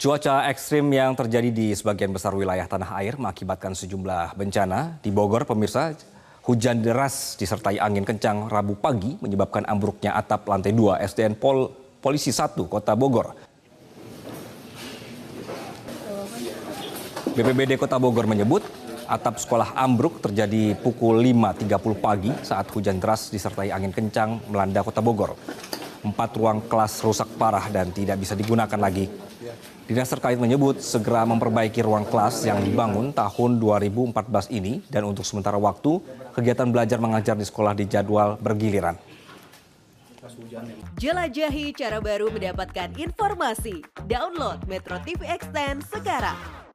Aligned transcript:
Cuaca 0.00 0.48
ekstrim 0.48 0.88
yang 0.96 1.12
terjadi 1.12 1.52
di 1.52 1.76
sebagian 1.76 2.08
besar 2.08 2.32
wilayah 2.32 2.64
tanah 2.64 2.88
air 3.04 3.20
mengakibatkan 3.20 3.76
sejumlah 3.76 4.32
bencana. 4.32 4.96
Di 5.04 5.12
Bogor, 5.12 5.44
pemirsa, 5.44 5.92
hujan 6.48 6.80
deras 6.80 7.36
disertai 7.36 7.76
angin 7.76 8.08
kencang 8.08 8.48
Rabu 8.48 8.80
pagi 8.80 9.20
menyebabkan 9.20 9.68
ambruknya 9.68 10.16
atap 10.16 10.48
lantai 10.48 10.72
2 10.72 11.04
SDN 11.04 11.36
Pol 11.36 11.68
Polisi 12.00 12.32
1 12.32 12.56
Kota 12.64 12.96
Bogor. 12.96 13.36
BPBD 17.36 17.76
Kota 17.76 18.00
Bogor 18.00 18.24
menyebut 18.24 18.64
atap 19.04 19.36
sekolah 19.36 19.76
ambruk 19.76 20.24
terjadi 20.24 20.80
pukul 20.80 21.20
5.30 21.20 21.76
pagi 22.00 22.32
saat 22.40 22.72
hujan 22.72 22.96
deras 22.96 23.28
disertai 23.28 23.68
angin 23.68 23.92
kencang 23.92 24.48
melanda 24.48 24.80
Kota 24.80 25.04
Bogor. 25.04 25.36
Empat 26.00 26.32
ruang 26.36 26.64
kelas 26.64 27.04
rusak 27.04 27.28
parah 27.36 27.68
dan 27.68 27.92
tidak 27.92 28.16
bisa 28.20 28.32
digunakan 28.32 28.80
lagi. 28.80 29.10
Dinas 29.84 30.06
terkait 30.06 30.38
menyebut 30.38 30.78
segera 30.78 31.26
memperbaiki 31.26 31.82
ruang 31.82 32.06
kelas 32.06 32.46
yang 32.46 32.62
dibangun 32.62 33.10
tahun 33.10 33.58
2014 33.58 34.54
ini 34.54 34.80
dan 34.86 35.02
untuk 35.04 35.26
sementara 35.26 35.58
waktu 35.58 35.98
kegiatan 36.30 36.70
belajar 36.70 37.02
mengajar 37.02 37.34
di 37.34 37.42
sekolah 37.42 37.74
di 37.74 37.90
jadwal 37.90 38.38
bergiliran. 38.38 38.94
Jelajahi 40.94 41.74
cara 41.74 41.98
baru 41.98 42.30
mendapatkan 42.30 42.94
informasi. 42.94 43.82
Download 44.06 44.62
Metro 44.70 45.00
TV 45.02 45.26
Extend 45.26 45.82
sekarang. 45.90 46.69